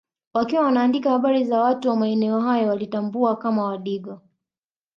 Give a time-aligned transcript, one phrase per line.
[0.33, 4.21] Wakiwa wanaandika habari za watu wa maeneo hayo waliwatambua kama Wadigo